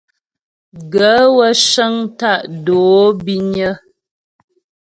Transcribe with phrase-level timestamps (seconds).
[0.91, 2.81] Gaə̂ wə́ cə́ŋ tá' dǒ
[3.23, 3.73] bínyə́.